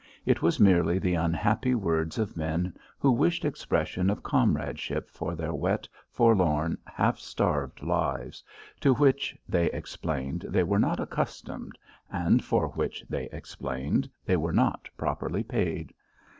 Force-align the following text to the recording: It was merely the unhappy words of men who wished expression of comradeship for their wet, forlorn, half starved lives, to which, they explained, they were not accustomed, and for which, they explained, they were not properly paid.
It 0.25 0.41
was 0.41 0.59
merely 0.59 0.97
the 0.97 1.13
unhappy 1.13 1.75
words 1.75 2.17
of 2.17 2.35
men 2.35 2.73
who 2.97 3.11
wished 3.11 3.45
expression 3.45 4.09
of 4.09 4.23
comradeship 4.23 5.11
for 5.11 5.35
their 5.35 5.53
wet, 5.53 5.87
forlorn, 6.09 6.75
half 6.87 7.19
starved 7.19 7.83
lives, 7.83 8.43
to 8.79 8.95
which, 8.95 9.37
they 9.47 9.69
explained, 9.69 10.43
they 10.49 10.63
were 10.63 10.79
not 10.79 10.99
accustomed, 10.99 11.77
and 12.11 12.43
for 12.43 12.69
which, 12.69 13.05
they 13.09 13.25
explained, 13.25 14.09
they 14.25 14.37
were 14.37 14.53
not 14.53 14.89
properly 14.97 15.43
paid. 15.43 15.93